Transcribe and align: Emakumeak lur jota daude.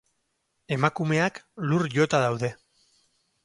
Emakumeak 0.77 1.39
lur 1.69 1.87
jota 1.99 2.25
daude. 2.27 2.53